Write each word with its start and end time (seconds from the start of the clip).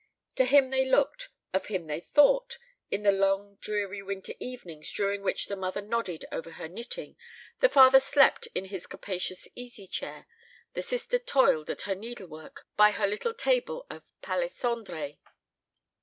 To 0.37 0.45
him 0.45 0.71
they 0.71 0.83
looked, 0.83 1.29
of 1.53 1.67
him 1.67 1.85
they 1.85 1.99
thought, 1.99 2.57
in 2.89 3.03
the 3.03 3.11
long 3.11 3.57
dreary 3.61 4.01
winter 4.01 4.33
evenings 4.39 4.91
during 4.91 5.21
which 5.21 5.45
the 5.45 5.55
mother 5.55 5.79
nodded 5.79 6.25
over 6.31 6.53
her 6.53 6.67
knitting, 6.67 7.15
the 7.59 7.69
father 7.69 7.99
slept 7.99 8.47
in 8.55 8.65
his 8.65 8.87
capacious 8.87 9.47
easy 9.53 9.85
chair, 9.85 10.25
the 10.73 10.81
sister 10.81 11.19
toiled 11.19 11.69
at 11.69 11.81
her 11.81 11.93
needle 11.93 12.25
work 12.25 12.65
by 12.75 12.89
her 12.89 13.05
little 13.05 13.35
table 13.35 13.85
of 13.91 14.01
palissandre. 14.23 15.19